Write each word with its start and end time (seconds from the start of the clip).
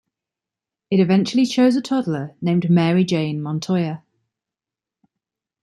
It 0.89 0.99
eventually 0.99 1.45
chose 1.45 1.75
a 1.75 1.81
toddler 1.81 2.33
named 2.41 2.71
Mary 2.71 3.03
Jane 3.05 3.39
Montoya. 3.39 4.01